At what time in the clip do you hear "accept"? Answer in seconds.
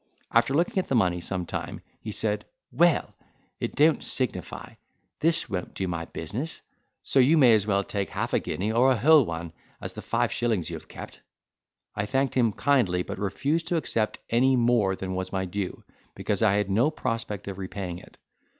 13.77-14.17